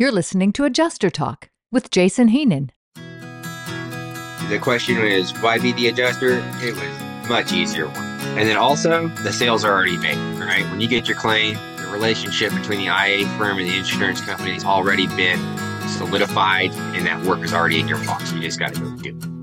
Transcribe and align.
You're 0.00 0.10
listening 0.12 0.52
to 0.54 0.64
Adjuster 0.64 1.10
Talk 1.10 1.50
with 1.70 1.90
Jason 1.90 2.28
Heenan. 2.28 2.72
The 2.94 4.58
question 4.58 4.96
is, 4.96 5.30
why 5.42 5.58
be 5.58 5.72
the 5.72 5.88
adjuster? 5.88 6.42
It 6.62 6.74
was 6.74 7.28
much 7.28 7.52
easier 7.52 7.86
one. 7.86 7.98
And 7.98 8.48
then 8.48 8.56
also, 8.56 9.08
the 9.08 9.30
sales 9.30 9.62
are 9.62 9.70
already 9.70 9.98
made, 9.98 10.16
right? 10.38 10.64
When 10.70 10.80
you 10.80 10.88
get 10.88 11.06
your 11.06 11.18
claim, 11.18 11.58
the 11.76 11.90
relationship 11.92 12.54
between 12.54 12.78
the 12.78 12.86
IA 12.86 13.26
firm 13.36 13.58
and 13.58 13.68
the 13.68 13.76
insurance 13.76 14.22
company 14.22 14.52
has 14.52 14.64
already 14.64 15.06
been 15.06 15.38
solidified, 15.86 16.70
and 16.96 17.04
that 17.06 17.22
work 17.26 17.40
is 17.40 17.52
already 17.52 17.78
in 17.78 17.86
your 17.86 18.02
box. 18.06 18.32
You 18.32 18.40
just 18.40 18.58
got 18.58 18.72
to 18.72 18.80
go 18.80 18.96
do 18.96 19.10
it. 19.10 19.39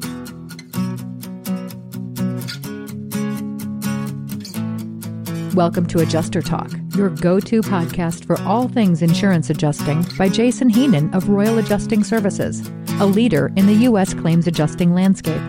Welcome 5.57 5.87
to 5.87 6.01
Adjuster 6.01 6.43
Talk, 6.43 6.71
your 6.95 7.09
go 7.09 7.39
to 7.39 7.61
podcast 7.63 8.25
for 8.25 8.39
all 8.43 8.67
things 8.67 9.01
insurance 9.01 9.49
adjusting 9.49 10.05
by 10.15 10.29
Jason 10.29 10.69
Heenan 10.69 11.11
of 11.15 11.29
Royal 11.29 11.57
Adjusting 11.57 12.03
Services, 12.03 12.69
a 12.99 13.07
leader 13.07 13.51
in 13.55 13.65
the 13.65 13.73
U.S. 13.73 14.13
claims 14.13 14.45
adjusting 14.45 14.93
landscape. 14.93 15.41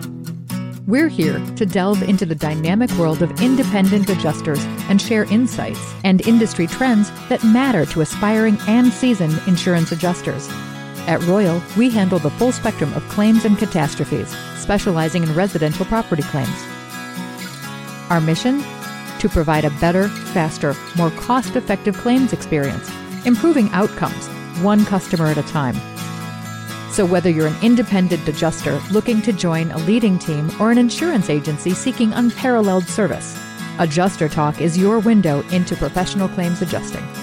We're 0.87 1.09
here 1.09 1.37
to 1.57 1.63
delve 1.63 2.01
into 2.01 2.25
the 2.25 2.33
dynamic 2.33 2.89
world 2.93 3.21
of 3.21 3.39
independent 3.39 4.09
adjusters 4.09 4.65
and 4.89 4.99
share 4.99 5.25
insights 5.25 5.93
and 6.03 6.25
industry 6.25 6.65
trends 6.65 7.11
that 7.29 7.43
matter 7.43 7.85
to 7.85 8.01
aspiring 8.01 8.57
and 8.67 8.91
seasoned 8.91 9.39
insurance 9.45 9.91
adjusters. 9.91 10.49
At 11.05 11.21
Royal, 11.27 11.61
we 11.77 11.91
handle 11.91 12.17
the 12.17 12.31
full 12.31 12.51
spectrum 12.51 12.91
of 12.95 13.07
claims 13.09 13.45
and 13.45 13.59
catastrophes, 13.59 14.35
specializing 14.57 15.21
in 15.21 15.35
residential 15.35 15.85
property 15.85 16.23
claims. 16.23 16.65
Our 18.09 18.19
mission? 18.19 18.63
To 19.19 19.29
provide 19.29 19.65
a 19.65 19.69
better, 19.79 20.07
faster, 20.07 20.75
more 20.97 21.11
cost 21.11 21.55
effective 21.55 21.97
claims 21.97 22.33
experience, 22.33 22.89
improving 23.25 23.69
outcomes 23.69 24.27
one 24.61 24.85
customer 24.85 25.27
at 25.27 25.37
a 25.37 25.43
time. 25.43 25.75
So, 26.91 27.05
whether 27.05 27.29
you're 27.29 27.47
an 27.47 27.63
independent 27.63 28.27
adjuster 28.27 28.81
looking 28.91 29.21
to 29.21 29.31
join 29.31 29.71
a 29.71 29.77
leading 29.79 30.17
team 30.17 30.49
or 30.59 30.71
an 30.71 30.77
insurance 30.77 31.29
agency 31.29 31.71
seeking 31.71 32.11
unparalleled 32.13 32.87
service, 32.87 33.37
Adjuster 33.79 34.27
Talk 34.27 34.59
is 34.59 34.77
your 34.77 34.99
window 34.99 35.41
into 35.49 35.75
professional 35.75 36.27
claims 36.27 36.61
adjusting. 36.61 37.18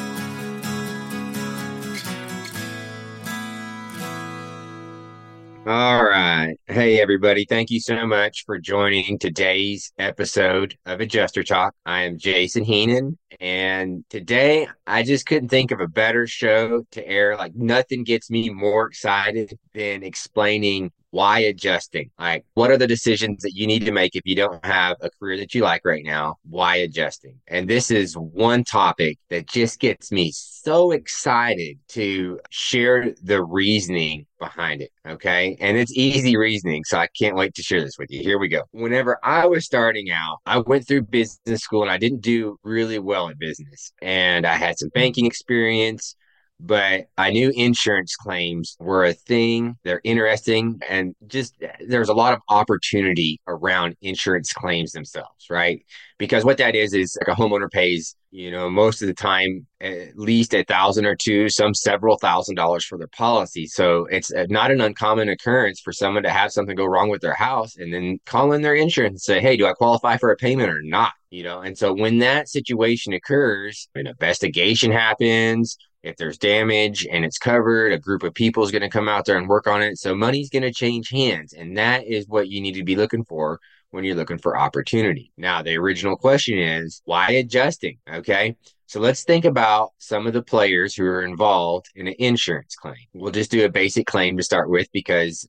All 5.66 6.04
right. 6.04 6.54
Hey, 6.68 7.00
everybody. 7.00 7.44
Thank 7.44 7.70
you 7.70 7.80
so 7.80 8.06
much 8.06 8.44
for 8.46 8.56
joining 8.56 9.18
today's 9.18 9.92
episode 9.98 10.78
of 10.86 11.00
Adjuster 11.00 11.42
Talk. 11.42 11.74
I 11.84 12.02
am 12.02 12.18
Jason 12.18 12.62
Heenan, 12.62 13.18
and 13.40 14.04
today 14.08 14.68
I 14.86 15.02
just 15.02 15.26
couldn't 15.26 15.48
think 15.48 15.72
of 15.72 15.80
a 15.80 15.88
better 15.88 16.28
show 16.28 16.84
to 16.92 17.04
air. 17.04 17.36
Like, 17.36 17.56
nothing 17.56 18.04
gets 18.04 18.30
me 18.30 18.48
more 18.48 18.86
excited 18.86 19.58
than 19.74 20.04
explaining 20.04 20.92
why 21.10 21.40
adjusting? 21.40 22.10
Like, 22.18 22.44
what 22.54 22.70
are 22.70 22.76
the 22.76 22.86
decisions 22.86 23.42
that 23.42 23.54
you 23.54 23.66
need 23.66 23.86
to 23.86 23.90
make 23.90 24.14
if 24.14 24.22
you 24.24 24.36
don't 24.36 24.64
have 24.64 24.98
a 25.00 25.10
career 25.10 25.38
that 25.38 25.54
you 25.54 25.62
like 25.62 25.80
right 25.84 26.04
now? 26.04 26.36
Why 26.48 26.76
adjusting? 26.76 27.40
And 27.48 27.68
this 27.68 27.90
is 27.90 28.16
one 28.16 28.62
topic 28.62 29.18
that 29.30 29.48
just 29.48 29.80
gets 29.80 30.12
me 30.12 30.30
so 30.32 30.55
excited 30.90 31.78
to 31.88 32.40
share 32.50 33.14
the 33.22 33.42
reasoning 33.42 34.26
behind 34.38 34.82
it. 34.82 34.90
Okay. 35.06 35.56
And 35.60 35.76
it's 35.76 35.92
easy 35.96 36.36
reasoning. 36.36 36.84
So 36.84 36.98
I 36.98 37.08
can't 37.18 37.36
wait 37.36 37.54
to 37.54 37.62
share 37.62 37.80
this 37.80 37.98
with 37.98 38.10
you. 38.10 38.20
Here 38.22 38.38
we 38.38 38.48
go. 38.48 38.62
Whenever 38.72 39.18
I 39.22 39.46
was 39.46 39.64
starting 39.64 40.10
out, 40.10 40.38
I 40.44 40.58
went 40.58 40.86
through 40.86 41.02
business 41.02 41.60
school 41.60 41.82
and 41.82 41.90
I 41.90 41.98
didn't 41.98 42.20
do 42.20 42.58
really 42.62 42.98
well 42.98 43.28
at 43.28 43.38
business. 43.38 43.92
And 44.02 44.46
I 44.46 44.56
had 44.56 44.78
some 44.78 44.88
hmm. 44.88 44.98
banking 44.98 45.26
experience 45.26 46.16
but 46.58 47.06
I 47.18 47.30
knew 47.30 47.52
insurance 47.54 48.16
claims 48.16 48.76
were 48.80 49.04
a 49.04 49.12
thing. 49.12 49.76
They're 49.84 50.00
interesting 50.04 50.80
and 50.88 51.14
just 51.26 51.54
there's 51.86 52.08
a 52.08 52.14
lot 52.14 52.32
of 52.32 52.40
opportunity 52.48 53.40
around 53.46 53.96
insurance 54.00 54.52
claims 54.52 54.92
themselves, 54.92 55.46
right? 55.50 55.84
Because 56.18 56.46
what 56.46 56.56
that 56.58 56.74
is 56.74 56.94
is 56.94 57.16
like 57.20 57.36
a 57.36 57.38
homeowner 57.38 57.70
pays, 57.70 58.16
you 58.30 58.50
know, 58.50 58.70
most 58.70 59.02
of 59.02 59.08
the 59.08 59.14
time 59.14 59.66
at 59.82 60.16
least 60.18 60.54
a 60.54 60.64
thousand 60.64 61.04
or 61.04 61.14
two, 61.14 61.50
some 61.50 61.74
several 61.74 62.16
thousand 62.16 62.54
dollars 62.54 62.86
for 62.86 62.96
their 62.96 63.08
policy. 63.08 63.66
So 63.66 64.06
it's 64.06 64.32
uh, 64.32 64.46
not 64.48 64.70
an 64.70 64.80
uncommon 64.80 65.28
occurrence 65.28 65.80
for 65.80 65.92
someone 65.92 66.22
to 66.22 66.30
have 66.30 66.52
something 66.52 66.74
go 66.74 66.86
wrong 66.86 67.10
with 67.10 67.20
their 67.20 67.34
house 67.34 67.76
and 67.76 67.92
then 67.92 68.18
call 68.24 68.52
in 68.52 68.62
their 68.62 68.74
insurance 68.74 69.12
and 69.12 69.20
say, 69.20 69.40
Hey, 69.42 69.58
do 69.58 69.66
I 69.66 69.74
qualify 69.74 70.16
for 70.16 70.30
a 70.30 70.36
payment 70.36 70.70
or 70.70 70.80
not? 70.82 71.12
You 71.28 71.42
know, 71.42 71.60
and 71.60 71.76
so 71.76 71.92
when 71.92 72.18
that 72.18 72.48
situation 72.48 73.12
occurs, 73.12 73.88
an 73.94 74.06
investigation 74.06 74.90
happens, 74.90 75.76
if 76.06 76.16
there's 76.16 76.38
damage 76.38 77.06
and 77.10 77.24
it's 77.24 77.38
covered, 77.38 77.92
a 77.92 77.98
group 77.98 78.22
of 78.22 78.32
people 78.32 78.62
is 78.62 78.70
going 78.70 78.82
to 78.82 78.88
come 78.88 79.08
out 79.08 79.24
there 79.24 79.36
and 79.36 79.48
work 79.48 79.66
on 79.66 79.82
it. 79.82 79.98
So 79.98 80.14
money's 80.14 80.50
going 80.50 80.62
to 80.62 80.72
change 80.72 81.10
hands. 81.10 81.52
And 81.52 81.76
that 81.76 82.06
is 82.06 82.28
what 82.28 82.48
you 82.48 82.60
need 82.60 82.74
to 82.74 82.84
be 82.84 82.94
looking 82.94 83.24
for 83.24 83.58
when 83.90 84.04
you're 84.04 84.14
looking 84.14 84.38
for 84.38 84.56
opportunity. 84.56 85.32
Now, 85.36 85.62
the 85.62 85.76
original 85.76 86.16
question 86.16 86.58
is 86.58 87.02
why 87.04 87.32
adjusting? 87.32 87.98
Okay. 88.10 88.56
So 88.86 89.00
let's 89.00 89.24
think 89.24 89.44
about 89.44 89.90
some 89.98 90.28
of 90.28 90.32
the 90.32 90.42
players 90.42 90.94
who 90.94 91.04
are 91.06 91.22
involved 91.22 91.86
in 91.96 92.06
an 92.06 92.14
insurance 92.20 92.76
claim. 92.76 92.94
We'll 93.12 93.32
just 93.32 93.50
do 93.50 93.64
a 93.64 93.68
basic 93.68 94.06
claim 94.06 94.36
to 94.36 94.44
start 94.44 94.70
with 94.70 94.86
because 94.92 95.48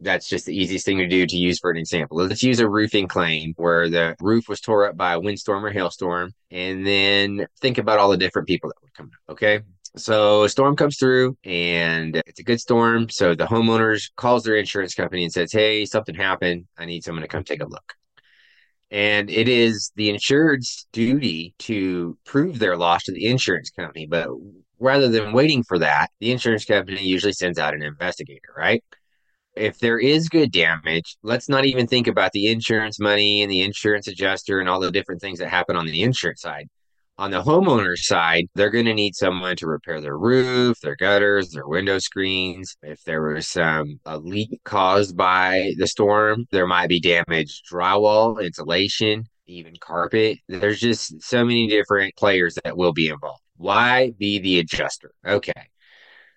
that's 0.00 0.28
just 0.28 0.46
the 0.46 0.56
easiest 0.56 0.84
thing 0.84 0.98
to 0.98 1.06
do 1.06 1.24
to 1.24 1.36
use 1.36 1.60
for 1.60 1.70
an 1.70 1.76
example. 1.76 2.16
Let's 2.16 2.42
use 2.42 2.58
a 2.58 2.68
roofing 2.68 3.06
claim 3.06 3.54
where 3.56 3.88
the 3.88 4.16
roof 4.20 4.48
was 4.48 4.60
tore 4.60 4.88
up 4.88 4.96
by 4.96 5.12
a 5.12 5.20
windstorm 5.20 5.64
or 5.64 5.70
hailstorm, 5.70 6.32
and 6.50 6.84
then 6.84 7.46
think 7.60 7.78
about 7.78 8.00
all 8.00 8.10
the 8.10 8.16
different 8.16 8.48
people 8.48 8.70
that 8.70 8.82
would 8.82 8.94
come 8.94 9.06
out. 9.06 9.32
Okay. 9.34 9.60
So 9.96 10.44
a 10.44 10.48
storm 10.48 10.74
comes 10.74 10.96
through 10.96 11.36
and 11.44 12.16
it's 12.26 12.40
a 12.40 12.44
good 12.44 12.60
storm. 12.60 13.10
So 13.10 13.34
the 13.34 13.44
homeowners 13.44 14.10
calls 14.16 14.42
their 14.42 14.56
insurance 14.56 14.94
company 14.94 15.24
and 15.24 15.32
says, 15.32 15.52
Hey, 15.52 15.84
something 15.84 16.14
happened. 16.14 16.66
I 16.78 16.86
need 16.86 17.04
someone 17.04 17.22
to 17.22 17.28
come 17.28 17.44
take 17.44 17.62
a 17.62 17.68
look. 17.68 17.94
And 18.90 19.30
it 19.30 19.48
is 19.48 19.92
the 19.96 20.10
insured's 20.10 20.86
duty 20.92 21.54
to 21.60 22.16
prove 22.24 22.58
their 22.58 22.76
loss 22.76 23.04
to 23.04 23.12
the 23.12 23.26
insurance 23.26 23.70
company. 23.70 24.06
But 24.06 24.28
rather 24.78 25.08
than 25.08 25.32
waiting 25.32 25.62
for 25.62 25.78
that, 25.78 26.08
the 26.20 26.30
insurance 26.30 26.64
company 26.64 27.02
usually 27.02 27.32
sends 27.32 27.58
out 27.58 27.74
an 27.74 27.82
investigator, 27.82 28.52
right? 28.56 28.82
If 29.56 29.78
there 29.78 29.98
is 29.98 30.28
good 30.30 30.52
damage, 30.52 31.16
let's 31.22 31.48
not 31.48 31.66
even 31.66 31.86
think 31.86 32.06
about 32.06 32.32
the 32.32 32.48
insurance 32.48 32.98
money 32.98 33.42
and 33.42 33.50
the 33.50 33.60
insurance 33.60 34.08
adjuster 34.08 34.60
and 34.60 34.68
all 34.68 34.80
the 34.80 34.90
different 34.90 35.20
things 35.20 35.38
that 35.38 35.48
happen 35.48 35.76
on 35.76 35.86
the 35.86 36.02
insurance 36.02 36.40
side 36.40 36.68
on 37.18 37.30
the 37.30 37.42
homeowner 37.42 37.96
side, 37.96 38.46
they're 38.54 38.70
going 38.70 38.86
to 38.86 38.94
need 38.94 39.14
someone 39.14 39.56
to 39.56 39.66
repair 39.66 40.00
their 40.00 40.16
roof, 40.16 40.80
their 40.80 40.96
gutters, 40.96 41.50
their 41.50 41.66
window 41.66 41.98
screens. 41.98 42.76
If 42.82 43.02
there 43.04 43.22
was 43.22 43.48
some 43.48 44.00
a 44.06 44.18
leak 44.18 44.60
caused 44.64 45.16
by 45.16 45.74
the 45.78 45.86
storm, 45.86 46.46
there 46.50 46.66
might 46.66 46.88
be 46.88 47.00
damaged 47.00 47.64
drywall, 47.70 48.42
insulation, 48.42 49.26
even 49.46 49.74
carpet. 49.80 50.38
There's 50.48 50.80
just 50.80 51.22
so 51.22 51.44
many 51.44 51.68
different 51.68 52.16
players 52.16 52.58
that 52.64 52.76
will 52.76 52.92
be 52.92 53.08
involved. 53.08 53.42
Why 53.56 54.12
be 54.18 54.38
the 54.38 54.58
adjuster? 54.60 55.12
Okay. 55.26 55.52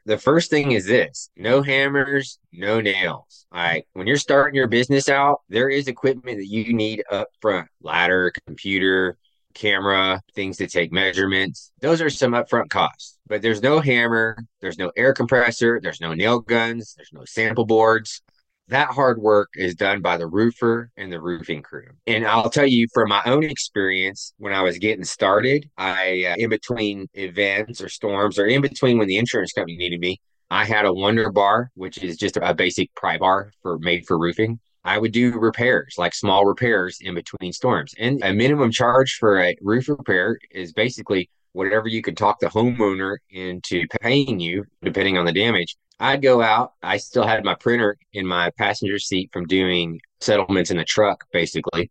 The 0.05 0.17
first 0.19 0.51
thing 0.51 0.73
is 0.73 0.85
this 0.85 1.31
no 1.35 1.63
hammers, 1.63 2.37
no 2.51 2.79
nails. 2.79 3.47
All 3.51 3.59
right. 3.59 3.85
When 3.93 4.05
you're 4.05 4.17
starting 4.17 4.55
your 4.55 4.67
business 4.67 5.09
out, 5.09 5.41
there 5.49 5.69
is 5.69 5.87
equipment 5.87 6.37
that 6.37 6.47
you 6.47 6.73
need 6.73 7.03
up 7.11 7.29
front 7.41 7.69
ladder, 7.81 8.31
computer, 8.45 9.17
camera, 9.55 10.21
things 10.35 10.57
to 10.57 10.67
take 10.67 10.91
measurements. 10.91 11.71
Those 11.81 12.01
are 12.01 12.09
some 12.09 12.33
upfront 12.33 12.69
costs. 12.69 13.17
But 13.27 13.41
there's 13.41 13.63
no 13.63 13.79
hammer, 13.79 14.37
there's 14.61 14.77
no 14.77 14.91
air 14.95 15.13
compressor, 15.13 15.79
there's 15.81 16.01
no 16.01 16.13
nail 16.13 16.39
guns, 16.39 16.93
there's 16.95 17.11
no 17.11 17.25
sample 17.25 17.65
boards. 17.65 18.21
That 18.67 18.89
hard 18.89 19.19
work 19.19 19.49
is 19.55 19.75
done 19.75 20.01
by 20.01 20.17
the 20.17 20.27
roofer 20.27 20.91
and 20.97 21.11
the 21.11 21.21
roofing 21.21 21.61
crew. 21.61 21.87
And 22.07 22.25
I'll 22.25 22.49
tell 22.49 22.65
you 22.65 22.87
from 22.93 23.09
my 23.09 23.21
own 23.25 23.43
experience, 23.43 24.33
when 24.37 24.53
I 24.53 24.61
was 24.61 24.77
getting 24.77 25.03
started, 25.03 25.69
I, 25.77 26.25
uh, 26.31 26.35
in 26.37 26.49
between 26.49 27.07
events 27.13 27.81
or 27.81 27.89
storms, 27.89 28.39
or 28.39 28.45
in 28.47 28.61
between 28.61 28.97
when 28.97 29.07
the 29.07 29.17
insurance 29.17 29.53
company 29.53 29.77
needed 29.77 29.99
me, 29.99 30.19
I 30.49 30.65
had 30.65 30.85
a 30.85 30.93
Wonder 30.93 31.31
Bar, 31.31 31.71
which 31.75 31.97
is 31.99 32.17
just 32.17 32.37
a 32.37 32.53
basic 32.53 32.93
pry 32.95 33.17
bar 33.17 33.51
for 33.61 33.77
made 33.79 34.05
for 34.07 34.17
roofing. 34.17 34.59
I 34.85 34.99
would 34.99 35.11
do 35.11 35.31
repairs, 35.33 35.95
like 35.97 36.13
small 36.13 36.45
repairs 36.45 36.99
in 37.01 37.15
between 37.15 37.51
storms. 37.51 37.95
And 37.97 38.23
a 38.23 38.31
minimum 38.31 38.71
charge 38.71 39.15
for 39.15 39.41
a 39.41 39.57
roof 39.61 39.89
repair 39.89 40.39
is 40.51 40.73
basically 40.73 41.29
whatever 41.53 41.87
you 41.87 42.03
could 42.03 42.15
talk 42.15 42.39
the 42.39 42.47
homeowner 42.47 43.17
into 43.31 43.87
paying 44.01 44.39
you, 44.39 44.65
depending 44.83 45.17
on 45.17 45.25
the 45.25 45.31
damage. 45.31 45.75
I'd 45.99 46.21
go 46.21 46.41
out. 46.41 46.73
I 46.83 46.97
still 46.97 47.25
had 47.25 47.43
my 47.43 47.55
printer 47.55 47.97
in 48.13 48.27
my 48.27 48.51
passenger 48.57 48.99
seat 48.99 49.31
from 49.33 49.47
doing 49.47 49.99
settlements 50.21 50.69
in 50.69 50.77
the 50.77 50.83
truck, 50.83 51.25
basically. 51.33 51.89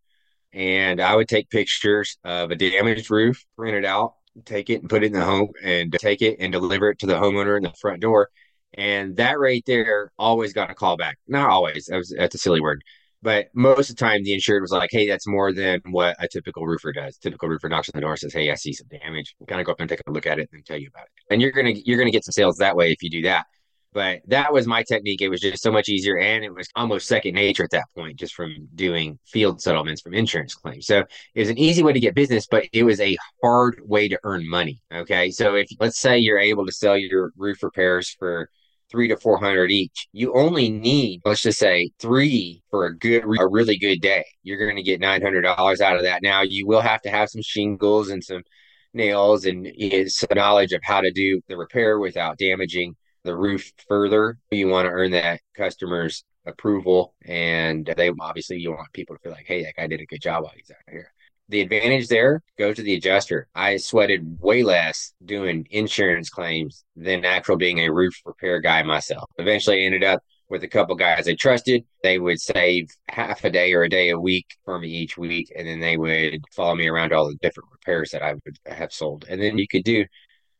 And 0.52 1.00
I 1.00 1.16
would 1.16 1.28
take 1.28 1.50
pictures 1.50 2.16
of 2.22 2.52
a 2.52 2.56
damaged 2.56 3.10
roof, 3.10 3.44
print 3.56 3.76
it 3.76 3.84
out, 3.84 4.14
take 4.44 4.70
it 4.70 4.82
and 4.82 4.90
put 4.90 5.02
it 5.02 5.06
in 5.06 5.14
the 5.14 5.24
home 5.24 5.50
and 5.64 5.92
take 5.94 6.22
it 6.22 6.36
and 6.38 6.52
deliver 6.52 6.90
it 6.90 7.00
to 7.00 7.06
the 7.06 7.14
homeowner 7.14 7.56
in 7.56 7.64
the 7.64 7.72
front 7.80 8.00
door. 8.00 8.30
And 8.76 9.16
that 9.16 9.38
right 9.38 9.62
there 9.66 10.12
always 10.18 10.52
got 10.52 10.70
a 10.70 10.74
call 10.74 10.96
back. 10.96 11.18
Not 11.28 11.48
always, 11.50 11.86
that 11.86 11.96
was, 11.96 12.14
that's 12.16 12.34
a 12.34 12.38
silly 12.38 12.60
word, 12.60 12.82
But 13.22 13.46
most 13.54 13.90
of 13.90 13.96
the 13.96 14.00
time, 14.04 14.22
the 14.22 14.34
insured 14.34 14.62
was 14.62 14.70
like, 14.72 14.90
"Hey, 14.92 15.06
that's 15.08 15.26
more 15.26 15.52
than 15.52 15.80
what 15.90 16.16
a 16.20 16.28
typical 16.28 16.66
roofer 16.66 16.92
does." 16.92 17.16
Typical 17.18 17.48
roofer 17.48 17.68
knocks 17.68 17.88
on 17.88 17.92
the 17.94 18.02
door 18.02 18.16
says, 18.16 18.34
"Hey, 18.34 18.50
I 18.50 18.54
see 18.56 18.72
some 18.72 18.88
damage." 18.88 19.34
Kind 19.48 19.60
of 19.60 19.66
go 19.66 19.72
up 19.72 19.80
and 19.80 19.88
take 19.88 20.00
a 20.06 20.10
look 20.12 20.26
at 20.26 20.38
it 20.38 20.50
and 20.52 20.64
tell 20.66 20.76
you 20.78 20.88
about 20.88 21.04
it. 21.06 21.32
And 21.32 21.40
you're 21.40 21.52
gonna 21.52 21.72
you're 21.84 21.98
gonna 21.98 22.10
get 22.10 22.24
some 22.24 22.32
sales 22.32 22.58
that 22.58 22.76
way 22.76 22.92
if 22.92 23.02
you 23.02 23.10
do 23.10 23.22
that. 23.22 23.46
But 23.92 24.22
that 24.26 24.52
was 24.52 24.66
my 24.66 24.82
technique. 24.82 25.22
It 25.22 25.28
was 25.28 25.40
just 25.40 25.62
so 25.62 25.70
much 25.72 25.88
easier, 25.88 26.18
and 26.18 26.44
it 26.44 26.52
was 26.52 26.68
almost 26.74 27.06
second 27.06 27.34
nature 27.34 27.62
at 27.64 27.70
that 27.70 27.86
point, 27.96 28.18
just 28.18 28.34
from 28.34 28.68
doing 28.74 29.18
field 29.24 29.60
settlements 29.62 30.02
from 30.02 30.14
insurance 30.14 30.54
claims. 30.54 30.86
So 30.86 31.04
it 31.34 31.40
was 31.40 31.48
an 31.48 31.58
easy 31.58 31.82
way 31.82 31.92
to 31.92 32.00
get 32.00 32.14
business, 32.14 32.46
but 32.50 32.64
it 32.72 32.82
was 32.82 33.00
a 33.00 33.16
hard 33.42 33.80
way 33.84 34.08
to 34.08 34.18
earn 34.24 34.48
money. 34.48 34.82
Okay, 34.92 35.30
so 35.30 35.54
if 35.54 35.68
let's 35.80 36.00
say 36.00 36.18
you're 36.18 36.40
able 36.40 36.66
to 36.66 36.72
sell 36.72 36.96
your 36.98 37.32
roof 37.36 37.62
repairs 37.62 38.10
for 38.18 38.50
three 38.94 39.08
to 39.08 39.16
400 39.16 39.72
each. 39.72 40.06
You 40.12 40.32
only 40.34 40.70
need, 40.70 41.22
let's 41.24 41.42
just 41.42 41.58
say, 41.58 41.90
three 41.98 42.62
for 42.70 42.86
a 42.86 42.96
good, 42.96 43.24
a 43.24 43.46
really 43.48 43.76
good 43.76 44.00
day. 44.00 44.24
You're 44.44 44.64
going 44.64 44.76
to 44.76 44.84
get 44.84 45.00
$900 45.00 45.80
out 45.80 45.96
of 45.96 46.02
that. 46.02 46.22
Now, 46.22 46.42
you 46.42 46.64
will 46.64 46.80
have 46.80 47.02
to 47.02 47.10
have 47.10 47.28
some 47.28 47.42
shingles 47.42 48.10
and 48.10 48.22
some 48.22 48.42
nails 48.92 49.46
and 49.46 49.68
some 50.06 50.28
knowledge 50.36 50.72
of 50.72 50.80
how 50.84 51.00
to 51.00 51.10
do 51.10 51.40
the 51.48 51.56
repair 51.56 51.98
without 51.98 52.38
damaging 52.38 52.94
the 53.24 53.36
roof 53.36 53.72
further. 53.88 54.38
You 54.52 54.68
want 54.68 54.86
to 54.86 54.92
earn 54.92 55.10
that 55.10 55.40
customer's 55.56 56.22
approval. 56.46 57.14
And 57.24 57.92
they 57.96 58.12
obviously, 58.20 58.58
you 58.58 58.70
want 58.70 58.92
people 58.92 59.16
to 59.16 59.22
feel 59.22 59.32
like, 59.32 59.46
hey, 59.48 59.64
that 59.64 59.74
guy 59.74 59.88
did 59.88 60.02
a 60.02 60.06
good 60.06 60.22
job 60.22 60.44
while 60.44 60.52
he's 60.54 60.70
out 60.70 60.76
here 60.88 61.10
the 61.54 61.60
advantage 61.60 62.08
there 62.08 62.42
go 62.58 62.74
to 62.74 62.82
the 62.82 62.94
adjuster. 62.94 63.46
I 63.54 63.76
sweated 63.76 64.40
way 64.40 64.64
less 64.64 65.14
doing 65.24 65.68
insurance 65.70 66.28
claims 66.28 66.84
than 66.96 67.24
actual 67.24 67.56
being 67.56 67.78
a 67.78 67.92
roof 67.92 68.20
repair 68.26 68.58
guy 68.58 68.82
myself. 68.82 69.30
Eventually, 69.38 69.82
I 69.82 69.86
ended 69.86 70.02
up 70.02 70.20
with 70.48 70.64
a 70.64 70.68
couple 70.68 70.96
guys 70.96 71.28
I 71.28 71.36
trusted. 71.36 71.84
They 72.02 72.18
would 72.18 72.40
save 72.40 72.88
half 73.08 73.44
a 73.44 73.50
day 73.50 73.72
or 73.72 73.84
a 73.84 73.88
day 73.88 74.08
a 74.08 74.18
week 74.18 74.46
for 74.64 74.80
me 74.80 74.88
each 74.88 75.16
week, 75.16 75.52
and 75.56 75.66
then 75.66 75.78
they 75.78 75.96
would 75.96 76.42
follow 76.50 76.74
me 76.74 76.88
around 76.88 77.12
all 77.12 77.28
the 77.28 77.36
different 77.36 77.70
repairs 77.70 78.10
that 78.10 78.22
I 78.22 78.34
would 78.34 78.58
have 78.66 78.92
sold. 78.92 79.24
And 79.28 79.40
then 79.40 79.56
you 79.56 79.68
could 79.68 79.84
do 79.84 80.04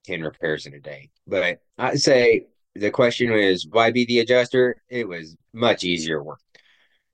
10 0.06 0.23
repairs 0.23 0.67
in 0.67 0.75
a 0.75 0.81
day. 0.81 1.11
But 1.26 1.58
I'd 1.76 2.00
say 2.00 2.46
the 2.76 2.93
question 2.93 3.32
was 3.32 3.67
why 3.69 3.91
be 3.91 4.05
the 4.05 4.20
adjuster? 4.20 4.76
It 4.88 5.08
was 5.08 5.37
much 5.52 5.82
easier 5.82 6.23
work. 6.23 6.38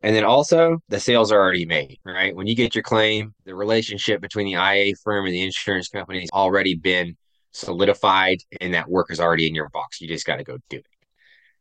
And 0.03 0.17
then 0.17 0.25
also 0.25 0.79
the 0.89 0.99
sales 0.99 1.31
are 1.31 1.41
already 1.41 1.67
made, 1.67 1.99
right? 2.05 2.35
When 2.35 2.47
you 2.47 2.57
get 2.57 2.75
your 2.75 2.83
claim, 2.83 3.35
the 3.45 3.55
relationship 3.55 4.21
between 4.21 4.47
the 4.47 4.59
IA 4.59 4.95
firm 5.05 5.27
and 5.27 5.35
the 5.35 5.43
insurance 5.43 5.89
company 5.89 6.21
has 6.21 6.31
already 6.33 6.75
been 6.75 7.17
solidified 7.53 8.39
and 8.61 8.73
that 8.75 8.89
work 8.89 9.11
is 9.11 9.21
already 9.21 9.47
in 9.47 9.55
your 9.55 9.69
box. 9.69 10.01
You 10.01 10.09
just 10.09 10.27
got 10.27 10.37
to 10.37 10.45
go 10.45 10.57
do 10.71 10.79
it. 10.79 10.87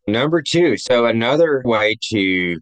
Number 0.08 0.42
two, 0.42 0.78
so 0.78 1.06
another 1.06 1.62
way 1.66 1.98
to 2.12 2.60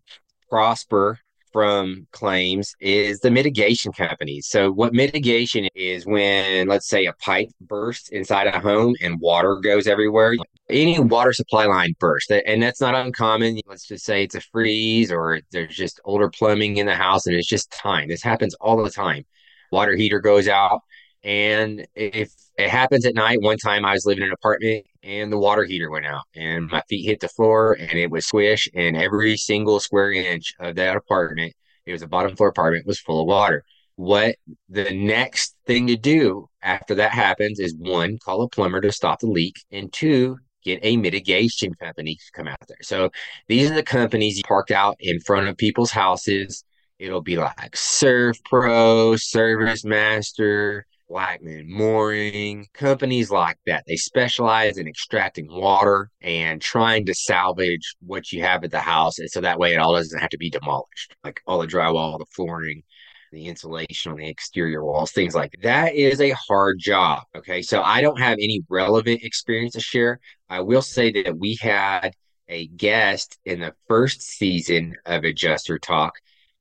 prosper 0.50 1.20
from 1.58 2.06
claims 2.12 2.76
is 2.80 3.20
the 3.22 3.32
mitigation 3.32 3.92
companies. 3.92 4.46
So, 4.48 4.72
what 4.72 4.94
mitigation 4.94 5.68
is 5.74 6.06
when, 6.06 6.68
let's 6.68 6.88
say, 6.88 7.08
a 7.08 7.14
pipe 7.14 7.50
bursts 7.62 8.10
inside 8.10 8.46
a 8.46 8.60
home 8.60 8.94
and 9.02 9.20
water 9.20 9.56
goes 9.56 9.88
everywhere. 9.88 10.36
Any 10.70 11.00
water 11.00 11.34
supply 11.34 11.66
line 11.66 11.96
burst, 11.98 12.30
and 12.30 12.62
that's 12.62 12.80
not 12.80 12.94
uncommon. 12.94 13.60
Let's 13.66 13.88
just 13.88 14.06
say 14.06 14.24
it's 14.24 14.36
a 14.36 14.42
freeze 14.42 15.12
or 15.12 15.40
there's 15.52 15.76
just 15.76 16.00
older 16.06 16.30
plumbing 16.30 16.78
in 16.78 16.86
the 16.86 16.94
house 16.94 17.26
and 17.26 17.36
it's 17.36 17.48
just 17.48 17.72
time. 17.72 18.08
This 18.08 18.22
happens 18.22 18.54
all 18.62 18.84
the 18.84 18.92
time. 18.92 19.26
Water 19.72 19.96
heater 19.96 20.20
goes 20.20 20.48
out, 20.48 20.82
and 21.24 21.88
if 21.96 22.32
it 22.56 22.70
happens 22.70 23.04
at 23.08 23.16
night, 23.16 23.42
one 23.42 23.58
time 23.58 23.84
I 23.84 23.94
was 23.94 24.06
living 24.06 24.22
in 24.22 24.28
an 24.28 24.34
apartment 24.34 24.86
and 25.08 25.32
the 25.32 25.40
water 25.40 25.64
heater 25.64 25.90
went 25.90 26.06
out 26.06 26.24
and 26.36 26.68
my 26.68 26.82
feet 26.90 27.06
hit 27.06 27.20
the 27.22 27.30
floor 27.30 27.74
and 27.80 27.94
it 27.94 28.12
was 28.12 28.28
swish 28.28 28.68
and 28.76 28.98
every 28.98 29.38
single 29.38 29.80
square 29.80 30.12
inch 30.12 30.54
of 30.60 30.76
that 30.76 30.98
apartment 30.98 31.54
it 31.88 31.94
was 31.94 32.02
a 32.02 32.08
bottom 32.08 32.36
floor 32.36 32.50
apartment 32.50 32.86
was 32.86 33.00
full 33.00 33.22
of 33.22 33.28
water. 33.28 33.64
What 33.96 34.36
the 34.70 34.92
next 34.94 35.56
thing 35.66 35.88
to 35.88 35.96
do 35.96 36.50
after 36.62 36.94
that 36.96 37.12
happens 37.12 37.60
is 37.60 37.74
one 37.78 38.20
call 38.20 38.44
a 38.44 38.50
plumber 38.50 38.82
to 38.82 38.92
stop 38.92 39.22
the 39.22 39.28
leak 39.28 39.56
and 39.72 39.92
two 39.92 40.38
get 40.64 40.80
a 40.84 40.98
mitigation 40.98 41.74
company 41.76 42.16
to 42.16 42.32
come 42.34 42.48
out 42.48 42.58
there. 42.68 42.78
So 42.82 43.10
these 43.48 43.72
are 43.72 43.76
the 43.76 43.84
companies 43.84 44.42
parked 44.46 44.72
out 44.72 44.98
in 45.00 45.22
front 45.22 45.48
of 45.48 45.56
people's 45.56 45.92
houses. 45.92 46.66
It'll 47.00 47.22
be 47.22 47.38
like 47.38 47.72
SERVPRO 47.72 49.18
service 49.20 49.86
master 49.86 50.86
Blackmon 51.10 51.68
Mooring, 51.68 52.68
companies 52.74 53.32
like 53.32 53.58
that. 53.66 53.84
They 53.88 53.96
specialize 53.96 54.78
in 54.78 54.88
extracting 54.88 55.48
water 55.50 56.10
and 56.22 56.62
trying 56.62 57.06
to 57.06 57.14
salvage 57.14 57.96
what 58.06 58.32
you 58.32 58.42
have 58.44 58.64
at 58.64 58.72
the 58.72 58.80
house. 58.80 59.20
And 59.20 59.30
so 59.30 59.42
that 59.42 59.60
way 59.60 59.74
it 59.74 59.78
all 59.78 59.96
doesn't 59.96 60.20
have 60.20 60.30
to 60.32 60.38
be 60.38 60.50
demolished, 60.50 61.16
like 61.24 61.42
all 61.48 61.60
the 61.60 61.68
drywall, 61.68 62.20
the 62.20 62.26
flooring, 62.36 62.84
the 63.32 63.48
insulation 63.48 64.12
on 64.12 64.18
the 64.18 64.30
exterior 64.30 64.84
walls, 64.84 65.12
things 65.12 65.36
like 65.36 65.52
that. 65.52 65.62
That 65.64 65.96
is 65.96 66.22
a 66.22 66.32
hard 66.32 66.80
job. 66.80 67.24
Okay. 67.36 67.62
So 67.62 67.82
I 67.82 68.02
don't 68.02 68.20
have 68.20 68.38
any 68.42 68.64
relevant 68.70 69.24
experience 69.24 69.74
to 69.74 69.82
share. 69.82 70.20
I 70.50 70.62
will 70.62 70.82
say 70.82 71.12
that 71.24 71.38
we 71.38 71.58
had 71.62 72.14
a 72.48 72.68
guest 72.68 73.38
in 73.46 73.60
the 73.60 73.74
first 73.88 74.22
season 74.22 74.96
of 75.06 75.24
Adjuster 75.24 75.80
Talk 75.80 76.14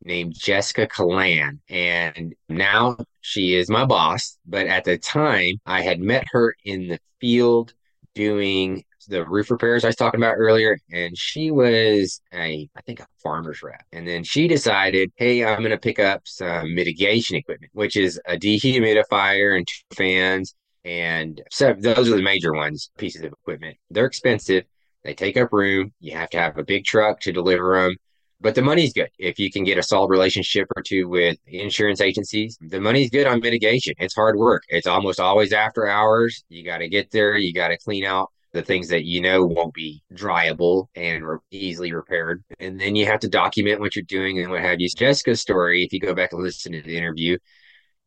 named 0.02 0.34
Jessica 0.36 0.86
Kalan. 0.86 1.58
And 1.68 2.34
now 2.48 2.96
she 3.20 3.54
is 3.54 3.68
my 3.68 3.84
boss. 3.84 4.38
But 4.46 4.66
at 4.66 4.84
the 4.84 4.98
time, 4.98 5.60
I 5.66 5.82
had 5.82 6.00
met 6.00 6.24
her 6.32 6.54
in 6.64 6.88
the 6.88 6.98
field 7.20 7.74
doing 8.14 8.84
the 9.08 9.24
roof 9.24 9.50
repairs 9.50 9.84
I 9.84 9.88
was 9.88 9.96
talking 9.96 10.20
about 10.20 10.34
earlier. 10.36 10.78
And 10.92 11.16
she 11.16 11.50
was 11.50 12.20
a, 12.32 12.68
I 12.74 12.80
think, 12.82 13.00
a 13.00 13.06
farmer's 13.22 13.62
rep. 13.62 13.84
And 13.92 14.06
then 14.06 14.24
she 14.24 14.48
decided, 14.48 15.12
hey, 15.16 15.44
I'm 15.44 15.58
going 15.58 15.70
to 15.70 15.78
pick 15.78 15.98
up 15.98 16.22
some 16.24 16.74
mitigation 16.74 17.36
equipment, 17.36 17.70
which 17.74 17.96
is 17.96 18.20
a 18.26 18.36
dehumidifier 18.36 19.56
and 19.56 19.66
two 19.66 19.96
fans. 19.96 20.54
And 20.84 21.42
so 21.50 21.74
those 21.78 22.08
are 22.08 22.16
the 22.16 22.22
major 22.22 22.52
ones, 22.52 22.90
pieces 22.96 23.22
of 23.22 23.32
equipment. 23.32 23.76
They're 23.90 24.06
expensive. 24.06 24.64
They 25.04 25.14
take 25.14 25.36
up 25.36 25.52
room. 25.52 25.92
You 26.00 26.16
have 26.16 26.30
to 26.30 26.38
have 26.38 26.58
a 26.58 26.64
big 26.64 26.84
truck 26.84 27.20
to 27.20 27.32
deliver 27.32 27.80
them 27.80 27.96
but 28.40 28.54
the 28.54 28.62
money's 28.62 28.92
good. 28.92 29.08
If 29.18 29.38
you 29.38 29.50
can 29.50 29.64
get 29.64 29.78
a 29.78 29.82
solid 29.82 30.10
relationship 30.10 30.68
or 30.76 30.82
two 30.82 31.08
with 31.08 31.38
insurance 31.46 32.00
agencies, 32.00 32.58
the 32.60 32.80
money's 32.80 33.10
good 33.10 33.26
on 33.26 33.40
mitigation. 33.40 33.94
It's 33.98 34.14
hard 34.14 34.36
work. 34.36 34.62
It's 34.68 34.86
almost 34.86 35.20
always 35.20 35.52
after 35.52 35.86
hours. 35.86 36.44
You 36.48 36.64
got 36.64 36.78
to 36.78 36.88
get 36.88 37.10
there. 37.10 37.36
You 37.36 37.52
got 37.52 37.68
to 37.68 37.78
clean 37.78 38.04
out 38.04 38.30
the 38.52 38.62
things 38.62 38.88
that 38.88 39.04
you 39.04 39.20
know 39.20 39.44
won't 39.44 39.74
be 39.74 40.02
dryable 40.14 40.86
and 40.94 41.26
re- 41.26 41.38
easily 41.50 41.92
repaired. 41.92 42.42
And 42.60 42.80
then 42.80 42.94
you 42.96 43.06
have 43.06 43.20
to 43.20 43.28
document 43.28 43.80
what 43.80 43.96
you're 43.96 44.04
doing 44.04 44.38
and 44.38 44.50
what 44.50 44.60
have 44.60 44.80
you. 44.80 44.88
Jessica's 44.88 45.40
story, 45.40 45.84
if 45.84 45.92
you 45.92 46.00
go 46.00 46.14
back 46.14 46.32
and 46.32 46.42
listen 46.42 46.72
to 46.72 46.82
the 46.82 46.96
interview, 46.96 47.38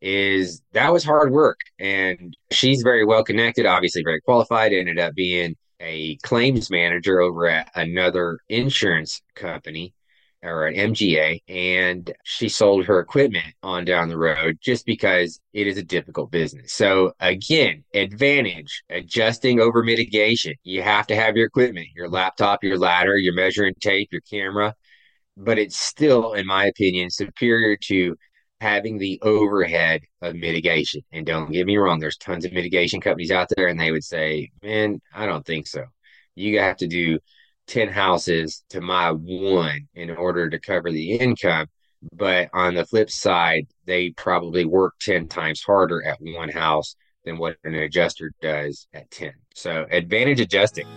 is 0.01 0.61
that 0.73 0.93
was 0.93 1.03
hard 1.03 1.31
work. 1.31 1.59
And 1.79 2.35
she's 2.51 2.83
very 2.83 3.05
well 3.05 3.23
connected, 3.23 3.65
obviously 3.65 4.03
very 4.03 4.21
qualified, 4.21 4.73
ended 4.73 4.99
up 4.99 5.13
being 5.15 5.55
a 5.79 6.17
claims 6.17 6.69
manager 6.69 7.19
over 7.19 7.47
at 7.47 7.71
another 7.75 8.39
insurance 8.49 9.21
company 9.35 9.93
or 10.43 10.67
an 10.67 10.75
MGA, 10.75 11.41
and 11.47 12.11
she 12.23 12.49
sold 12.49 12.85
her 12.85 12.99
equipment 12.99 13.53
on 13.61 13.85
down 13.85 14.09
the 14.09 14.17
road 14.17 14.57
just 14.61 14.85
because 14.85 15.39
it 15.53 15.67
is 15.67 15.77
a 15.77 15.83
difficult 15.83 16.31
business. 16.31 16.73
So 16.73 17.13
again, 17.19 17.83
advantage 17.93 18.83
adjusting 18.89 19.59
over 19.59 19.83
mitigation. 19.83 20.53
You 20.63 20.81
have 20.81 21.07
to 21.07 21.15
have 21.15 21.35
your 21.35 21.47
equipment, 21.47 21.87
your 21.95 22.09
laptop, 22.09 22.63
your 22.63 22.77
ladder, 22.77 23.17
your 23.17 23.33
measuring 23.33 23.75
tape, 23.81 24.09
your 24.11 24.21
camera, 24.21 24.75
but 25.37 25.59
it's 25.59 25.77
still, 25.77 26.33
in 26.33 26.45
my 26.45 26.65
opinion, 26.65 27.09
superior 27.09 27.77
to 27.85 28.15
having 28.61 28.97
the 28.97 29.19
overhead 29.21 30.01
of 30.21 30.35
mitigation. 30.35 31.01
And 31.11 31.25
don't 31.25 31.51
get 31.51 31.65
me 31.65 31.77
wrong, 31.77 31.99
there's 31.99 32.17
tons 32.17 32.45
of 32.45 32.53
mitigation 32.53 32.99
companies 33.01 33.31
out 33.31 33.47
there, 33.55 33.67
and 33.67 33.79
they 33.79 33.91
would 33.91 34.03
say, 34.03 34.51
"Man, 34.63 35.01
I 35.13 35.25
don't 35.25 35.45
think 35.45 35.67
so." 35.67 35.85
You 36.35 36.59
have 36.59 36.77
to 36.77 36.87
do 36.87 37.19
10 37.69 37.87
houses 37.87 38.63
to 38.69 38.81
my 38.81 39.11
one 39.11 39.87
in 39.95 40.09
order 40.09 40.49
to 40.49 40.59
cover 40.59 40.91
the 40.91 41.13
income. 41.13 41.67
But 42.13 42.49
on 42.53 42.75
the 42.75 42.85
flip 42.85 43.11
side, 43.11 43.67
they 43.85 44.11
probably 44.11 44.63
work 44.65 44.95
10 45.01 45.27
times 45.27 45.61
harder 45.61 46.05
at 46.05 46.17
one 46.19 46.49
house 46.49 46.95
than 47.25 47.37
what 47.37 47.57
an 47.63 47.75
adjuster 47.75 48.31
does 48.41 48.87
at 48.93 49.11
10. 49.11 49.33
So, 49.53 49.85
advantage 49.91 50.39
adjusting. 50.39 50.87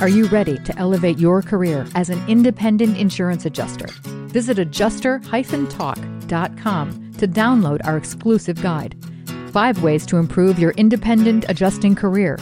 Are 0.00 0.08
you 0.08 0.26
ready 0.26 0.58
to 0.58 0.78
elevate 0.78 1.18
your 1.18 1.42
career 1.42 1.86
as 1.94 2.10
an 2.10 2.20
independent 2.28 2.96
insurance 2.96 3.46
adjuster? 3.46 3.86
Visit 4.28 4.58
adjuster-talk.com 4.58 7.12
to 7.18 7.28
download 7.28 7.86
our 7.86 7.96
exclusive 7.96 8.60
guide. 8.62 8.96
Five 9.52 9.82
ways 9.82 10.04
to 10.06 10.18
improve 10.18 10.58
your 10.58 10.72
independent 10.72 11.46
adjusting 11.48 11.94
career 11.94 12.38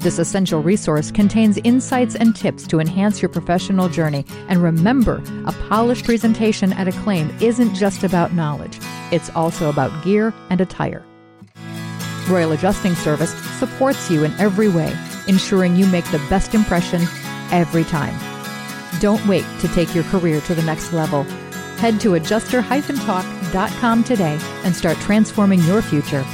this 0.00 0.18
essential 0.18 0.62
resource 0.62 1.10
contains 1.10 1.58
insights 1.58 2.14
and 2.14 2.34
tips 2.34 2.66
to 2.68 2.80
enhance 2.80 3.20
your 3.20 3.28
professional 3.28 3.88
journey. 3.88 4.24
And 4.48 4.62
remember, 4.62 5.22
a 5.46 5.52
polished 5.68 6.06
presentation 6.06 6.72
at 6.72 6.88
a 6.88 6.92
claim 6.92 7.30
isn't 7.40 7.74
just 7.74 8.02
about 8.02 8.32
knowledge, 8.32 8.78
it's 9.12 9.30
also 9.30 9.68
about 9.68 10.02
gear 10.02 10.32
and 10.48 10.60
attire. 10.60 11.04
Royal 12.28 12.52
Adjusting 12.52 12.94
Service 12.94 13.34
supports 13.58 14.10
you 14.10 14.24
in 14.24 14.32
every 14.40 14.68
way, 14.68 14.96
ensuring 15.28 15.76
you 15.76 15.86
make 15.86 16.04
the 16.06 16.24
best 16.30 16.54
impression 16.54 17.02
every 17.50 17.84
time. 17.84 18.18
Don't 19.00 19.24
wait 19.26 19.44
to 19.60 19.68
take 19.68 19.94
your 19.94 20.04
career 20.04 20.40
to 20.42 20.54
the 20.54 20.62
next 20.62 20.92
level. 20.92 21.24
Head 21.78 22.00
to 22.00 22.14
adjuster-talk.com 22.14 24.04
today 24.04 24.38
and 24.64 24.74
start 24.74 24.96
transforming 24.98 25.60
your 25.60 25.82
future. 25.82 26.24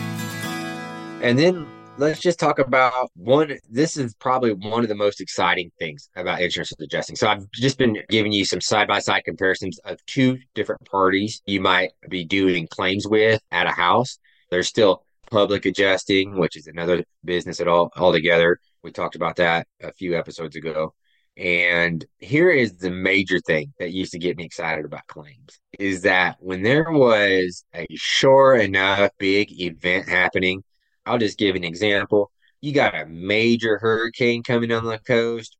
And 1.22 1.38
then 1.38 1.66
let's 1.98 2.20
just 2.20 2.38
talk 2.38 2.58
about 2.58 3.10
one. 3.14 3.58
This 3.70 3.96
is 3.96 4.14
probably 4.14 4.52
one 4.52 4.82
of 4.82 4.88
the 4.88 4.94
most 4.94 5.20
exciting 5.20 5.70
things 5.78 6.10
about 6.16 6.40
insurance 6.40 6.72
adjusting. 6.80 7.16
So 7.16 7.28
I've 7.28 7.50
just 7.52 7.78
been 7.78 7.98
giving 8.08 8.32
you 8.32 8.44
some 8.44 8.60
side 8.60 8.88
by 8.88 8.98
side 8.98 9.24
comparisons 9.24 9.78
of 9.80 10.04
two 10.06 10.38
different 10.54 10.84
parties 10.84 11.42
you 11.46 11.60
might 11.60 11.92
be 12.08 12.24
doing 12.24 12.66
claims 12.68 13.06
with 13.06 13.40
at 13.50 13.66
a 13.66 13.70
house. 13.70 14.18
There's 14.50 14.68
still 14.68 15.04
public 15.30 15.66
adjusting, 15.66 16.38
which 16.38 16.56
is 16.56 16.66
another 16.66 17.04
business 17.24 17.60
at 17.60 17.68
all 17.68 17.90
altogether. 17.96 18.58
We 18.82 18.92
talked 18.92 19.16
about 19.16 19.36
that 19.36 19.66
a 19.82 19.92
few 19.92 20.16
episodes 20.16 20.56
ago. 20.56 20.94
And 21.36 22.04
here 22.18 22.50
is 22.50 22.78
the 22.78 22.90
major 22.90 23.40
thing 23.40 23.74
that 23.78 23.92
used 23.92 24.12
to 24.12 24.18
get 24.18 24.38
me 24.38 24.44
excited 24.44 24.86
about 24.86 25.06
claims 25.06 25.60
is 25.78 26.02
that 26.02 26.36
when 26.40 26.62
there 26.62 26.90
was 26.90 27.64
a 27.74 27.86
sure 27.94 28.56
enough 28.56 29.10
big 29.18 29.48
event 29.60 30.08
happening, 30.08 30.62
I'll 31.06 31.18
just 31.18 31.38
give 31.38 31.56
an 31.56 31.64
example. 31.64 32.30
You 32.60 32.72
got 32.72 33.00
a 33.00 33.06
major 33.06 33.78
hurricane 33.78 34.42
coming 34.42 34.72
on 34.72 34.84
the 34.84 34.98
coast, 34.98 35.56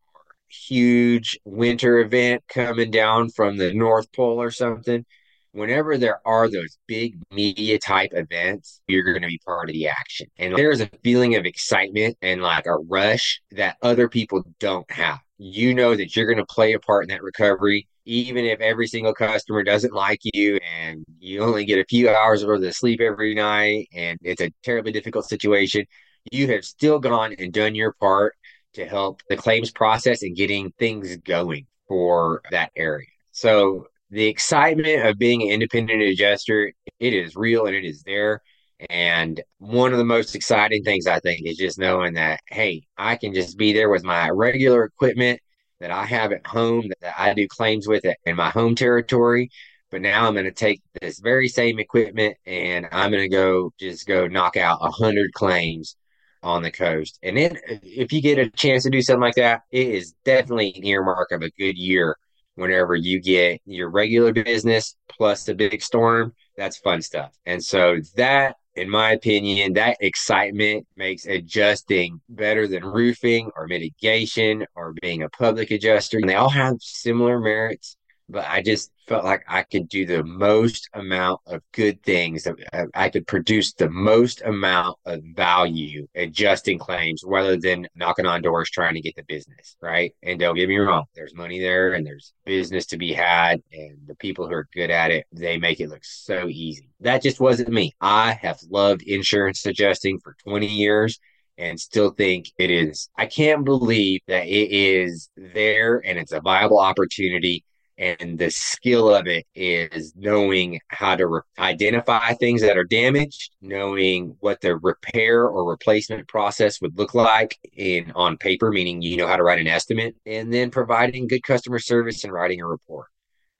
huge 0.48 1.38
winter 1.44 2.00
event 2.00 2.42
coming 2.48 2.90
down 2.90 3.30
from 3.30 3.56
the 3.56 3.72
North 3.72 4.10
Pole 4.12 4.40
or 4.40 4.50
something. 4.50 5.04
Whenever 5.52 5.96
there 5.96 6.20
are 6.26 6.50
those 6.50 6.76
big 6.86 7.18
media 7.32 7.78
type 7.78 8.10
events, 8.12 8.82
you're 8.88 9.04
going 9.04 9.22
to 9.22 9.28
be 9.28 9.40
part 9.46 9.70
of 9.70 9.72
the 9.72 9.88
action. 9.88 10.26
And 10.36 10.54
there's 10.54 10.82
a 10.82 10.90
feeling 11.02 11.34
of 11.36 11.46
excitement 11.46 12.18
and 12.20 12.42
like 12.42 12.66
a 12.66 12.76
rush 12.76 13.40
that 13.52 13.76
other 13.80 14.08
people 14.08 14.42
don't 14.60 14.90
have. 14.90 15.18
You 15.38 15.74
know 15.74 15.94
that 15.94 16.14
you're 16.14 16.26
going 16.26 16.44
to 16.44 16.46
play 16.46 16.74
a 16.74 16.80
part 16.80 17.04
in 17.04 17.08
that 17.08 17.22
recovery 17.22 17.88
even 18.06 18.44
if 18.44 18.60
every 18.60 18.86
single 18.86 19.12
customer 19.12 19.62
doesn't 19.62 19.92
like 19.92 20.20
you 20.22 20.58
and 20.58 21.04
you 21.18 21.42
only 21.42 21.64
get 21.64 21.80
a 21.80 21.84
few 21.84 22.08
hours 22.08 22.46
worth 22.46 22.62
of 22.62 22.74
sleep 22.74 23.00
every 23.00 23.34
night 23.34 23.88
and 23.92 24.18
it's 24.22 24.40
a 24.40 24.52
terribly 24.62 24.92
difficult 24.92 25.26
situation, 25.26 25.84
you 26.32 26.46
have 26.48 26.64
still 26.64 26.98
gone 26.98 27.34
and 27.38 27.52
done 27.52 27.74
your 27.74 27.92
part 28.00 28.34
to 28.74 28.86
help 28.86 29.22
the 29.28 29.36
claims 29.36 29.72
process 29.72 30.22
and 30.22 30.36
getting 30.36 30.72
things 30.78 31.16
going 31.18 31.66
for 31.88 32.42
that 32.50 32.70
area. 32.76 33.08
So 33.32 33.88
the 34.10 34.26
excitement 34.26 35.04
of 35.04 35.18
being 35.18 35.42
an 35.42 35.48
independent 35.48 36.00
adjuster, 36.02 36.72
it 37.00 37.12
is 37.12 37.34
real 37.34 37.66
and 37.66 37.74
it 37.74 37.84
is 37.84 38.02
there. 38.04 38.40
And 38.88 39.40
one 39.58 39.92
of 39.92 39.98
the 39.98 40.04
most 40.04 40.34
exciting 40.36 40.84
things 40.84 41.06
I 41.06 41.18
think 41.20 41.40
is 41.44 41.56
just 41.56 41.78
knowing 41.78 42.14
that, 42.14 42.40
hey, 42.50 42.86
I 42.96 43.16
can 43.16 43.34
just 43.34 43.56
be 43.56 43.72
there 43.72 43.88
with 43.88 44.04
my 44.04 44.28
regular 44.30 44.84
equipment 44.84 45.40
that 45.80 45.90
I 45.90 46.04
have 46.06 46.32
at 46.32 46.46
home 46.46 46.90
that 47.00 47.14
I 47.18 47.34
do 47.34 47.46
claims 47.48 47.86
with 47.86 48.04
it 48.04 48.16
in 48.24 48.36
my 48.36 48.50
home 48.50 48.74
territory. 48.74 49.50
But 49.90 50.02
now 50.02 50.26
I'm 50.26 50.34
going 50.34 50.46
to 50.46 50.52
take 50.52 50.82
this 51.00 51.20
very 51.20 51.48
same 51.48 51.78
equipment 51.78 52.36
and 52.44 52.86
I'm 52.90 53.10
going 53.10 53.22
to 53.22 53.28
go 53.28 53.72
just 53.78 54.06
go 54.06 54.26
knock 54.26 54.56
out 54.56 54.78
a 54.82 54.90
hundred 54.90 55.32
claims 55.32 55.96
on 56.42 56.62
the 56.62 56.70
coast. 56.70 57.18
And 57.22 57.36
then 57.36 57.56
uh, 57.56 57.76
if 57.82 58.12
you 58.12 58.20
get 58.20 58.38
a 58.38 58.50
chance 58.50 58.84
to 58.84 58.90
do 58.90 59.02
something 59.02 59.20
like 59.20 59.36
that, 59.36 59.62
it 59.70 59.88
is 59.88 60.14
definitely 60.24 60.74
an 60.76 60.84
earmark 60.84 61.30
of 61.32 61.42
a 61.42 61.50
good 61.50 61.76
year 61.76 62.16
whenever 62.56 62.94
you 62.94 63.20
get 63.20 63.60
your 63.64 63.90
regular 63.90 64.32
business 64.32 64.96
plus 65.08 65.44
the 65.44 65.54
big 65.54 65.82
storm. 65.82 66.34
That's 66.56 66.78
fun 66.78 67.02
stuff. 67.02 67.32
And 67.44 67.62
so 67.62 67.98
that 68.16 68.56
in 68.76 68.90
my 68.90 69.12
opinion, 69.12 69.72
that 69.74 69.96
excitement 70.00 70.86
makes 70.96 71.26
adjusting 71.26 72.20
better 72.28 72.68
than 72.68 72.84
roofing 72.84 73.50
or 73.56 73.66
mitigation 73.66 74.66
or 74.74 74.94
being 75.00 75.22
a 75.22 75.30
public 75.30 75.70
adjuster. 75.70 76.18
And 76.18 76.28
they 76.28 76.34
all 76.34 76.50
have 76.50 76.76
similar 76.80 77.40
merits 77.40 77.96
but 78.28 78.44
I 78.48 78.62
just 78.62 78.90
felt 79.06 79.24
like 79.24 79.44
I 79.48 79.62
could 79.62 79.88
do 79.88 80.04
the 80.04 80.24
most 80.24 80.88
amount 80.92 81.40
of 81.46 81.62
good 81.72 82.02
things. 82.02 82.46
I 82.94 83.08
could 83.08 83.26
produce 83.26 83.72
the 83.72 83.88
most 83.88 84.42
amount 84.42 84.98
of 85.06 85.22
value 85.34 86.08
adjusting 86.14 86.78
claims 86.78 87.22
rather 87.24 87.56
than 87.56 87.86
knocking 87.94 88.26
on 88.26 88.42
doors 88.42 88.68
trying 88.70 88.94
to 88.94 89.00
get 89.00 89.14
the 89.14 89.22
business, 89.22 89.76
right? 89.80 90.12
And 90.22 90.40
don't 90.40 90.56
get 90.56 90.68
me 90.68 90.76
wrong, 90.78 91.04
there's 91.14 91.34
money 91.34 91.60
there 91.60 91.94
and 91.94 92.04
there's 92.04 92.32
business 92.44 92.86
to 92.86 92.96
be 92.96 93.12
had. 93.12 93.62
And 93.72 93.98
the 94.06 94.16
people 94.16 94.46
who 94.46 94.54
are 94.54 94.68
good 94.74 94.90
at 94.90 95.12
it, 95.12 95.26
they 95.32 95.56
make 95.56 95.78
it 95.78 95.88
look 95.88 96.04
so 96.04 96.48
easy. 96.48 96.88
That 97.00 97.22
just 97.22 97.40
wasn't 97.40 97.68
me. 97.68 97.94
I 98.00 98.32
have 98.32 98.58
loved 98.68 99.02
insurance 99.02 99.64
adjusting 99.66 100.18
for 100.18 100.34
20 100.42 100.66
years 100.66 101.20
and 101.58 101.78
still 101.78 102.10
think 102.10 102.50
it 102.58 102.70
is. 102.70 103.08
I 103.16 103.26
can't 103.26 103.64
believe 103.64 104.20
that 104.26 104.46
it 104.46 104.72
is 104.72 105.30
there 105.36 106.02
and 106.04 106.18
it's 106.18 106.32
a 106.32 106.40
viable 106.40 106.80
opportunity 106.80 107.64
and 107.98 108.38
the 108.38 108.50
skill 108.50 109.14
of 109.14 109.26
it 109.26 109.46
is 109.54 110.12
knowing 110.16 110.80
how 110.88 111.16
to 111.16 111.26
re- 111.26 111.40
identify 111.58 112.32
things 112.34 112.60
that 112.62 112.76
are 112.76 112.84
damaged, 112.84 113.52
knowing 113.60 114.36
what 114.40 114.60
the 114.60 114.76
repair 114.76 115.46
or 115.46 115.68
replacement 115.68 116.28
process 116.28 116.80
would 116.80 116.98
look 116.98 117.14
like 117.14 117.58
in 117.72 118.12
on 118.14 118.36
paper, 118.36 118.70
meaning 118.70 119.02
you 119.02 119.16
know 119.16 119.26
how 119.26 119.36
to 119.36 119.42
write 119.42 119.60
an 119.60 119.66
estimate, 119.66 120.14
and 120.26 120.52
then 120.52 120.70
providing 120.70 121.26
good 121.26 121.42
customer 121.42 121.78
service 121.78 122.24
and 122.24 122.32
writing 122.32 122.60
a 122.60 122.66
report. 122.66 123.06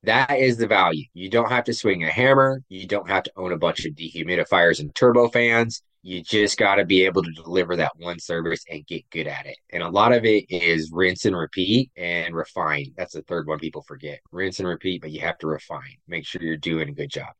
That 0.02 0.38
is 0.38 0.57
the 0.57 0.69
value. 0.69 1.05
You 1.14 1.28
don't 1.28 1.50
have 1.50 1.64
to 1.64 1.75
swing 1.75 2.05
a 2.05 2.11
hammer. 2.11 2.62
You 2.69 2.87
don't 2.87 3.09
have 3.09 3.25
to 3.25 3.33
own 3.37 3.52
a 3.52 3.59
bunch 3.59 3.85
of 3.87 3.95
dehumidifiers 3.95 4.78
and 4.81 4.95
turbo 4.95 5.28
fans. 5.28 5.83
You 6.07 6.23
just 6.23 6.57
got 6.57 6.77
to 6.77 6.85
be 6.85 7.05
able 7.05 7.25
to 7.25 7.33
deliver 7.33 7.75
that 7.75 7.91
one 7.99 8.21
service 8.21 8.65
and 8.71 8.87
get 8.87 9.11
good 9.11 9.27
at 9.27 9.45
it. 9.45 9.57
And 9.73 9.83
a 9.83 9.89
lot 9.89 10.13
of 10.13 10.25
it 10.25 10.45
is 10.49 10.93
rinse 10.93 11.25
and 11.25 11.37
repeat 11.37 11.91
and 11.97 12.33
refine. 12.33 12.95
That's 12.97 13.15
the 13.15 13.23
third 13.23 13.49
one 13.49 13.59
people 13.59 13.83
forget 13.83 14.21
rinse 14.31 14.61
and 14.61 14.69
repeat, 14.69 15.01
but 15.01 15.11
you 15.11 15.19
have 15.23 15.37
to 15.39 15.49
refine. 15.49 15.97
Make 16.07 16.25
sure 16.25 16.41
you're 16.41 16.59
doing 16.59 16.89
a 16.89 16.93
good 16.93 17.11
job. 17.11 17.31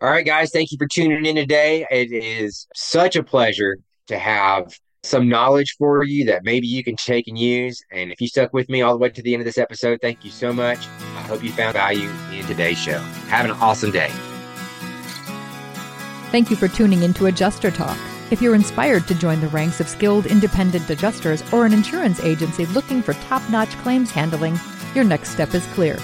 All 0.00 0.08
right, 0.08 0.24
guys, 0.24 0.52
thank 0.52 0.70
you 0.70 0.78
for 0.78 0.86
tuning 0.86 1.26
in 1.26 1.34
today. 1.34 1.84
It 1.90 2.12
is 2.12 2.68
such 2.76 3.16
a 3.16 3.24
pleasure 3.24 3.76
to 4.06 4.16
have 4.16 4.72
some 5.02 5.28
knowledge 5.28 5.74
for 5.76 6.04
you 6.04 6.26
that 6.26 6.44
maybe 6.44 6.68
you 6.68 6.84
can 6.84 6.94
take 6.94 7.26
and 7.26 7.36
use. 7.36 7.82
And 7.90 8.12
if 8.12 8.20
you 8.20 8.28
stuck 8.28 8.52
with 8.52 8.68
me 8.68 8.82
all 8.82 8.92
the 8.92 8.98
way 8.98 9.08
to 9.08 9.22
the 9.22 9.34
end 9.34 9.40
of 9.40 9.46
this 9.46 9.58
episode, 9.58 9.98
thank 10.00 10.24
you 10.24 10.30
so 10.30 10.52
much. 10.52 10.86
I 10.86 11.22
hope 11.22 11.42
you 11.42 11.50
found 11.50 11.72
value 11.72 12.08
in 12.30 12.46
today's 12.46 12.78
show. 12.78 13.00
Have 13.30 13.46
an 13.46 13.50
awesome 13.50 13.90
day. 13.90 14.12
Thank 16.36 16.50
you 16.50 16.56
for 16.56 16.68
tuning 16.68 17.02
into 17.02 17.24
Adjuster 17.24 17.70
Talk. 17.70 17.96
If 18.30 18.42
you're 18.42 18.54
inspired 18.54 19.08
to 19.08 19.14
join 19.14 19.40
the 19.40 19.48
ranks 19.48 19.80
of 19.80 19.88
skilled 19.88 20.26
independent 20.26 20.90
adjusters 20.90 21.42
or 21.50 21.64
an 21.64 21.72
insurance 21.72 22.20
agency 22.20 22.66
looking 22.66 23.02
for 23.02 23.14
top 23.14 23.48
notch 23.48 23.70
claims 23.78 24.10
handling, 24.10 24.60
your 24.94 25.02
next 25.02 25.30
step 25.30 25.54
is 25.54 25.64
clear. 25.68 25.96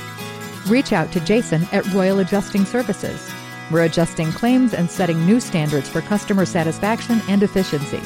Reach 0.68 0.94
out 0.94 1.12
to 1.12 1.20
Jason 1.20 1.68
at 1.70 1.84
Royal 1.92 2.20
Adjusting 2.20 2.64
Services. 2.64 3.30
We're 3.70 3.84
adjusting 3.84 4.32
claims 4.32 4.72
and 4.72 4.90
setting 4.90 5.26
new 5.26 5.38
standards 5.38 5.90
for 5.90 6.00
customer 6.00 6.46
satisfaction 6.46 7.20
and 7.28 7.42
efficiency. 7.42 8.00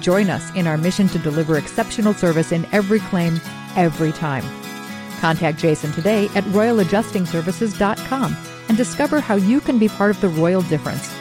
Join 0.00 0.30
us 0.30 0.50
in 0.54 0.66
our 0.66 0.78
mission 0.78 1.06
to 1.08 1.18
deliver 1.18 1.58
exceptional 1.58 2.14
service 2.14 2.50
in 2.50 2.66
every 2.72 3.00
claim, 3.00 3.42
every 3.76 4.12
time. 4.12 4.44
Contact 5.20 5.58
Jason 5.58 5.92
today 5.92 6.30
at 6.34 6.44
royaladjustingservices.com 6.44 8.36
and 8.70 8.76
discover 8.78 9.20
how 9.20 9.34
you 9.34 9.60
can 9.60 9.78
be 9.78 9.88
part 9.88 10.12
of 10.12 10.22
the 10.22 10.30
Royal 10.30 10.62
difference 10.62 11.14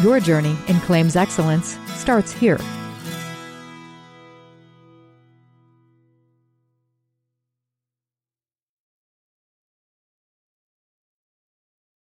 your 0.00 0.20
journey 0.20 0.56
in 0.68 0.80
claims 0.80 1.16
excellence 1.16 1.78
starts 1.94 2.32
here. 2.32 2.58